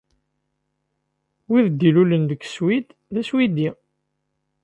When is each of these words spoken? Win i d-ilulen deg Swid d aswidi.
Win 1.49 1.65
i 1.69 1.71
d-ilulen 1.71 2.23
deg 2.27 2.41
Swid 2.45 2.87
d 3.13 3.15
aswidi. 3.21 3.69